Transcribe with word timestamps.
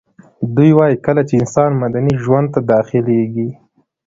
دوی 0.55 0.71
وايي 0.77 0.95
کله 1.05 1.21
چي 1.27 1.33
انسان 1.41 1.69
مدني 1.83 2.13
ژوند 2.23 2.47
ته 2.53 2.59
داخليږي 2.71 3.49